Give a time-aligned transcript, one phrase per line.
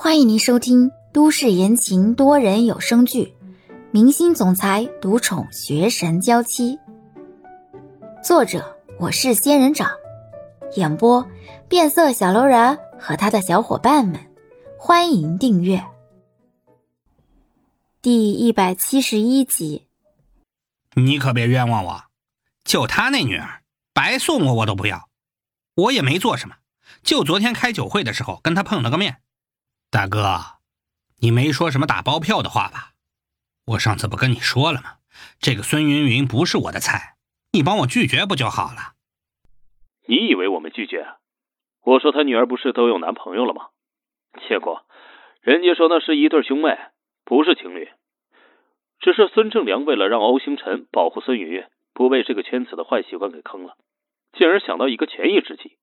[0.00, 3.34] 欢迎您收听都市言情多人有声剧
[3.90, 6.76] 《明星总裁独宠学神娇妻》，
[8.22, 9.90] 作者我是仙人掌，
[10.76, 11.28] 演播
[11.68, 14.20] 变色小楼人和他的小伙伴们。
[14.78, 15.84] 欢迎订阅
[18.00, 19.88] 第一百七十一集。
[20.94, 22.04] 你可别冤枉我，
[22.62, 23.62] 就他那女儿，
[23.92, 25.08] 白送我我都不要，
[25.74, 26.54] 我也没做什么，
[27.02, 29.16] 就昨天开酒会的时候跟他碰了个面。
[29.90, 30.20] 大哥，
[31.22, 32.92] 你没说什么打包票的话吧？
[33.64, 34.98] 我上次不跟你说了吗？
[35.40, 37.16] 这个孙云云不是我的菜，
[37.52, 38.92] 你帮我拒绝不就好了？
[40.06, 41.06] 你以为我们拒绝？
[41.80, 43.68] 我说他女儿不是都有男朋友了吗？
[44.46, 44.84] 结果
[45.40, 46.76] 人家说那是一对兄妹，
[47.24, 47.88] 不是情侣。
[49.00, 51.64] 只是孙正良为了让欧星辰保护孙云云
[51.94, 53.78] 不被这个圈子的坏习惯给坑了，
[54.32, 55.78] 竟然想到一个权宜之计，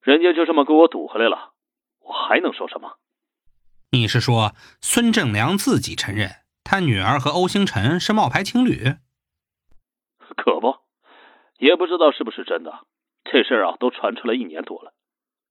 [0.00, 1.54] 人家就这么给我堵回来了，
[1.98, 2.98] 我还能说什么？
[3.94, 8.96] 你是说孙正良自己承认他女儿和欧星辰是冒牌情侣？
[10.34, 10.78] 可不，
[11.58, 12.86] 也不知道是不是真的。
[13.24, 14.94] 这事儿啊，都传出来一年多了，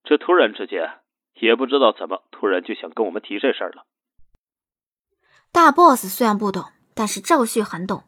[0.03, 1.01] 这突然之间，
[1.35, 3.85] 也不知道怎么突然就想跟我们提这事儿了。
[5.51, 8.05] 大 boss 虽然不懂，但是赵旭很懂。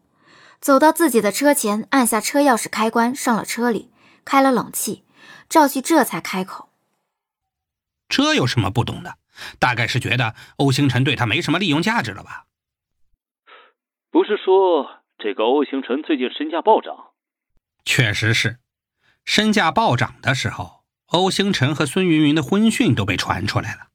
[0.60, 3.92] 走到自己的车前，按下车钥匙开关，上了车里，
[4.26, 5.04] 开了冷气。
[5.48, 6.70] 赵旭这才开口
[8.10, 9.18] ：“这有什么不懂的？”
[9.60, 12.46] 大概是觉得欧星辰对他没什么利用价值了吧？
[14.12, 17.14] 不是说这个欧星辰最近身价暴涨？
[17.86, 18.60] 确实是，
[19.26, 23.88] 身价暴涨的时候，欧星辰和孙云云的婚讯都被传出来了。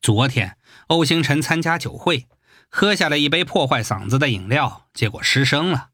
[0.00, 2.26] 昨天欧星辰参加酒会，
[2.70, 5.90] 喝下了一杯破坏嗓子的饮料，结果失声了。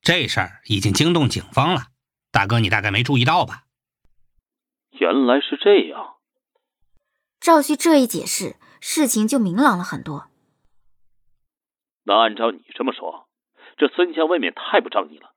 [0.00, 1.88] 这事儿已经惊动警方了。
[2.30, 3.64] 大哥，你大概没注意到吧？
[4.92, 6.16] 原来是这样。
[7.42, 10.30] 赵旭这一解释，事情就明朗了很多。
[12.04, 13.28] 那按照你这么说，
[13.76, 15.34] 这孙家未免太不仗义了。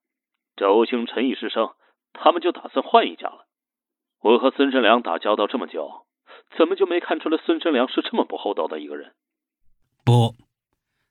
[0.56, 1.74] 这欧星辰一失声，
[2.14, 3.48] 他们就打算换一家了。
[4.22, 6.06] 我和孙振良打交道这么久，
[6.56, 9.16] 怎么就没看出来孙振良是这么不厚道的一个人？
[10.04, 10.36] 不，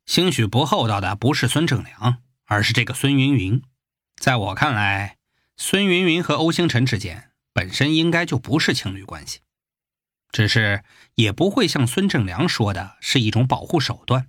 [0.07, 3.61] 兴许不厚道的不是孙正良，而是这个孙云云。
[4.15, 5.19] 在我看来，
[5.57, 9.41] 孙云云和欧星辰之间本身应该就不是情侣关系。
[10.35, 10.83] 只是
[11.15, 14.29] 也不会像孙正良说的是一种保护手段。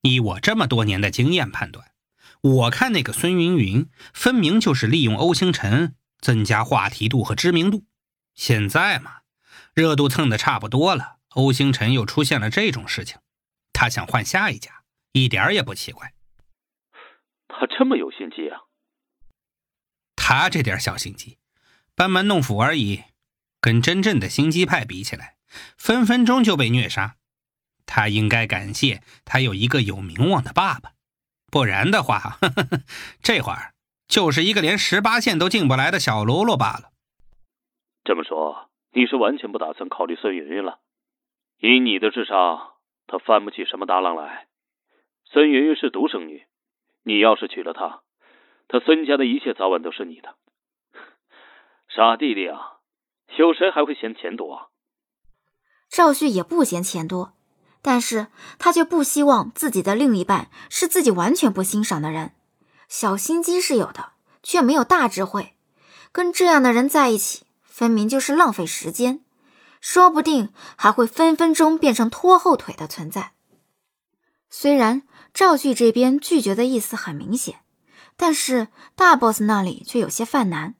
[0.00, 1.92] 以我这么多年的经验判断，
[2.40, 7.84] 我看那个孙云云分明就是利用欧星辰增加话题度和知名度。
[8.34, 9.18] 现在嘛，
[9.74, 13.18] 热度蹭的差不多了，欧星辰又出现了这种事情，
[13.74, 16.14] 他想换下一家，一点也不奇怪。
[17.46, 18.62] 他这么有心机啊？
[20.16, 21.36] 他这点小心机，
[21.94, 23.02] 班门弄斧而已。
[23.64, 25.36] 跟真正的心机派比起来，
[25.78, 27.16] 分分钟就被虐杀。
[27.86, 30.92] 他应该感谢他有一个有名望的爸爸，
[31.50, 32.82] 不然的话，呵 呵
[33.22, 33.72] 这会儿
[34.06, 36.90] 就是一个连十八线都进不来的小喽啰罢了。
[38.04, 40.80] 这么说，你是完全不打算考虑孙云云了？
[41.58, 42.74] 以你的智商，
[43.06, 44.46] 他翻不起什么大浪来。
[45.24, 46.44] 孙云云是独生女，
[47.02, 48.02] 你要是娶了她，
[48.68, 50.36] 他孙家的一切早晚都是你的。
[51.88, 52.73] 傻弟弟啊！
[53.42, 54.70] 有谁还会嫌钱多？
[55.88, 57.34] 赵旭也不嫌钱多，
[57.82, 58.28] 但是
[58.58, 62.32] 他却不希望自己的另一半是自己完全不欣赏的人。
[62.88, 64.12] 小心机是有的，
[64.42, 65.54] 却没有大智慧。
[66.12, 69.20] 跟这样的人在一起，分明就是浪费时间，
[69.80, 73.32] 说不定还会分分钟变成拖后腿的存在。
[74.48, 75.02] 虽然
[75.32, 77.60] 赵旭这边拒绝的意思很明显，
[78.16, 80.76] 但是大 boss 那里却有些犯难。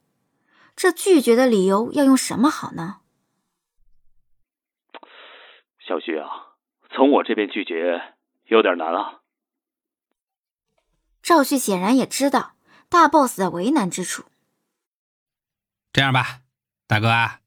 [0.75, 3.01] 这拒绝的理由要用什么好呢？
[5.87, 6.57] 小旭啊，
[6.89, 8.15] 从我这边拒绝
[8.45, 9.21] 有点难啊。
[11.21, 12.55] 赵旭显然也知道
[12.89, 14.25] 大 boss 的为难之处。
[15.93, 16.41] 这样吧，
[16.87, 17.39] 大哥啊，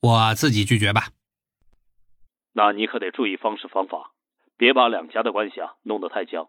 [0.00, 1.08] 我自己拒绝吧。
[2.52, 4.12] 那你可得注意方式方法，
[4.56, 6.48] 别把两家的关系啊弄得太僵。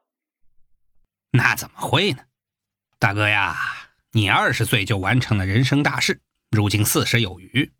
[1.31, 2.25] 那怎么会呢？
[2.99, 3.55] 大哥呀，
[4.11, 6.21] 你二十岁就完成了人生大事。
[6.49, 7.71] 如今四十有余，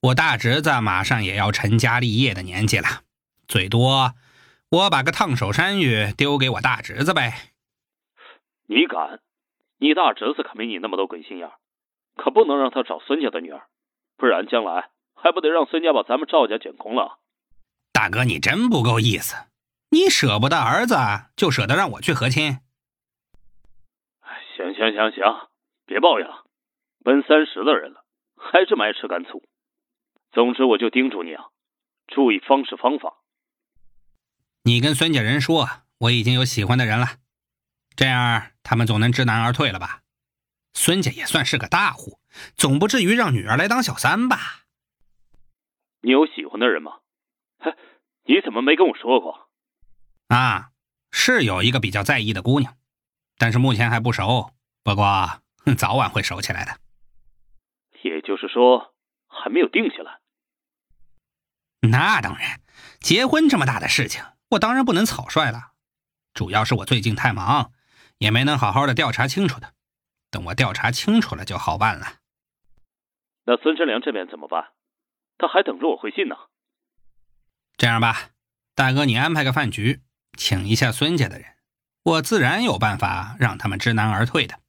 [0.00, 3.02] 我大侄子马上也要成家立业的年纪了，
[3.48, 4.14] 最多
[4.70, 7.52] 我把个烫手山芋丢给我大侄子呗。
[8.66, 9.20] 你敢？
[9.78, 11.50] 你大侄子可没你那么多鬼心眼，
[12.14, 13.66] 可不能让他找孙家的女儿，
[14.16, 17.18] 不然将来还不得让孙家把咱们赵家捡空了？
[17.92, 19.34] 大哥，你真不够意思，
[19.90, 20.94] 你舍不得儿子，
[21.34, 22.60] 就舍得让我去和亲？
[24.56, 25.48] 行行行行，
[25.84, 26.45] 别抱怨了。
[27.06, 28.04] 奔三十的人了，
[28.34, 29.40] 还这么爱吃干醋。
[30.32, 31.44] 总之，我就叮嘱你啊，
[32.08, 33.22] 注意方式方法。
[34.64, 35.68] 你跟孙家人说，
[35.98, 37.06] 我已经有喜欢的人了，
[37.94, 40.02] 这样他们总能知难而退了吧？
[40.74, 42.18] 孙家也算是个大户，
[42.56, 44.64] 总不至于让女儿来当小三吧？
[46.00, 46.98] 你有喜欢的人吗？
[47.60, 47.72] 嘿，
[48.24, 49.48] 你怎么没跟我说过？
[50.26, 50.70] 啊，
[51.12, 52.76] 是有一个比较在意的姑娘，
[53.38, 54.50] 但是目前还不熟，
[54.82, 55.40] 不过
[55.78, 56.80] 早晚会熟起来的。
[58.56, 58.94] 说，
[59.26, 60.18] 还没有定下来。
[61.82, 62.62] 那当然，
[63.00, 65.72] 结婚这么大的事情，我当然不能草率了。
[66.32, 67.72] 主要是我最近太忙，
[68.16, 69.74] 也没能好好的调查清楚的。
[70.30, 72.20] 等我调查清楚了，就好办了。
[73.44, 74.72] 那孙真良这边怎么办？
[75.36, 76.36] 他还等着我回信呢。
[77.76, 78.30] 这样吧，
[78.74, 80.00] 大哥，你安排个饭局，
[80.38, 81.56] 请一下孙家的人，
[82.04, 84.60] 我自然有办法让他们知难而退的。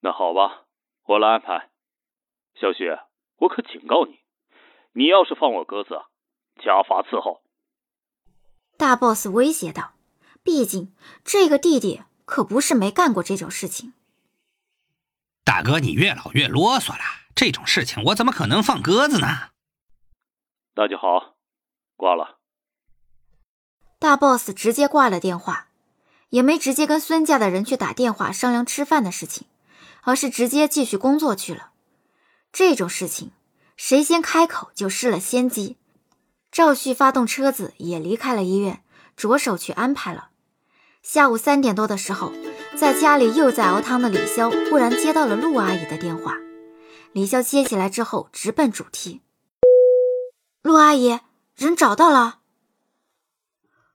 [0.00, 0.66] 那好吧，
[1.04, 1.70] 我来安排。
[2.60, 2.90] 小徐，
[3.36, 4.18] 我可警告你，
[4.92, 5.90] 你要是放我鸽子，
[6.56, 7.40] 家法伺候。
[8.76, 9.92] 大 boss 威胁道
[10.42, 10.92] ：“毕竟
[11.24, 13.92] 这个弟弟可不是没干过这种事情。”
[15.44, 17.04] 大哥，你越老越啰嗦了，
[17.36, 19.50] 这种事情我怎么可能放鸽子呢？
[20.74, 21.36] 那就好，
[21.96, 22.38] 挂了。
[24.00, 25.68] 大 boss 直接挂了电话，
[26.30, 29.46] 也没直接跟孙家的人去打电话商量吃饭的事情，
[30.02, 31.70] 而是直接继续工作去了。
[32.52, 33.30] 这种事情，
[33.76, 35.76] 谁先开口就失了先机。
[36.50, 38.82] 赵旭发动车子也离开了医院，
[39.16, 40.30] 着手去安排了。
[41.02, 42.32] 下午三点多的时候，
[42.76, 46.36] 在家里又在熬汤的李潇忽然接到了陆阿姨的电话。
[47.12, 49.22] 李潇接起来之后，直奔主题
[50.62, 51.20] ：“陆阿姨，
[51.54, 52.40] 人找到了。”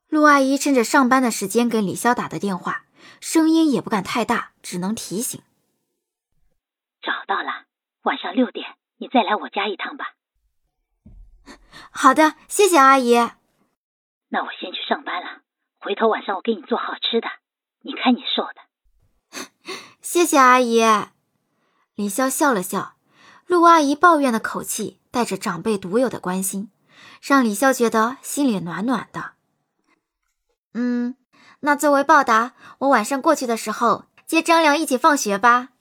[0.09, 2.85] 陆阿姨趁着上班的时间给李潇打的电话，
[3.19, 5.41] 声音也不敢太大，只能提醒：“，
[8.03, 10.13] 晚上六点你再来我家一趟吧。”
[11.91, 13.15] 好的，谢谢阿姨。
[14.29, 15.41] 那我先去上班了，
[15.79, 17.27] 回头晚上我给你做好吃的，
[17.81, 19.73] 你看你瘦的。
[20.01, 20.81] 谢谢阿姨。
[21.95, 22.95] 李潇笑了笑，
[23.45, 26.71] 陆阿姨抱怨的口气带着长辈独有的关心，
[27.21, 29.33] 让李潇觉得心里暖暖的。
[30.73, 31.15] 嗯，
[31.59, 35.72] 那作为报答，我晚上过去的时候接张良一起放学吧。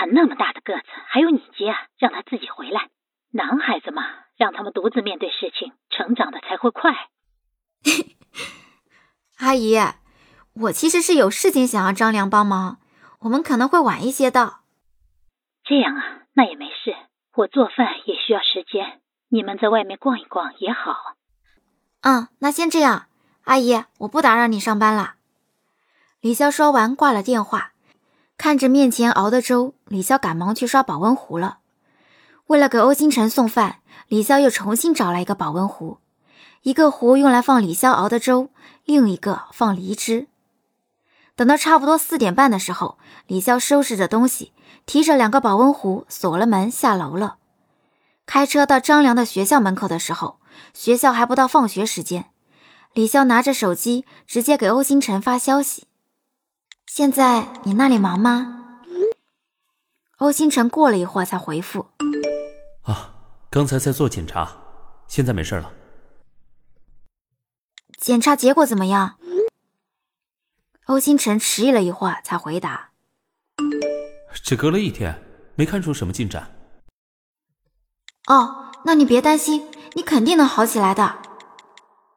[0.00, 1.76] 他那么大的个子，还有你接啊？
[1.98, 2.88] 让他自己回来。
[3.32, 4.02] 男孩子嘛。
[4.38, 7.10] 让他们独自面对事情，成长的才会快。
[9.36, 9.76] 阿姨，
[10.54, 12.78] 我其实是有事情想要张良帮忙，
[13.18, 14.62] 我们可能会晚一些到。
[15.62, 16.96] 这样啊，那也没事。
[17.34, 20.96] 我做饭也需要时间，你们在外面逛一逛也好。
[22.00, 23.08] 嗯，那先这样，
[23.44, 25.16] 阿姨，我不打扰你上班了。
[26.22, 27.72] 李潇说完挂了电话，
[28.40, 31.58] 看着面前熬的粥，李潇赶忙去刷保温壶了。
[32.46, 33.80] 为了给欧星辰送饭。
[34.08, 35.98] 李潇又重新找来一个保温壶，
[36.62, 38.48] 一个壶用来放李潇熬的粥，
[38.86, 40.26] 另一个放梨汁。
[41.36, 42.96] 等到差不多四点半的时候，
[43.26, 44.54] 李潇收拾着东西，
[44.86, 47.36] 提着两个保温壶，锁了门下楼了。
[48.24, 50.38] 开车到张良的学校门口的时候，
[50.72, 52.30] 学校还不到放学时间。
[52.94, 55.84] 李潇拿着手机，直接给欧星辰发消息
[57.00, 58.76] ：“现在你那里忙吗？”
[60.20, 61.86] 欧星辰过了一会儿才回复
[62.84, 63.14] ：“啊。”
[63.48, 64.54] 刚才在做检查，
[65.08, 65.72] 现在没事了。
[67.98, 69.16] 检查结果怎么样？
[70.88, 72.90] 欧星辰迟疑了一会儿，才回答
[74.44, 75.22] ：“只隔了一天，
[75.54, 76.54] 没看出什么进展。”
[78.28, 81.16] 哦，那你别担心，你肯定能好起来的。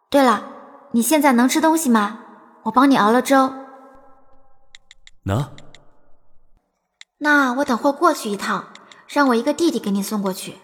[0.10, 0.44] 对了，
[0.92, 2.20] 你现在能吃东西吗？
[2.64, 3.63] 我帮你熬了粥。
[5.24, 5.50] 能。
[7.18, 8.68] 那我等会过去一趟，
[9.08, 10.56] 让我一个弟弟给你送过去。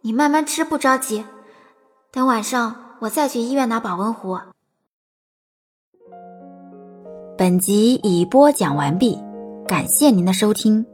[0.00, 1.24] 你慢慢吃，不着急。
[2.10, 4.38] 等晚上我再去医院拿保温壶。
[7.36, 9.18] 本集已播讲完毕，
[9.66, 10.84] 感谢您的收听。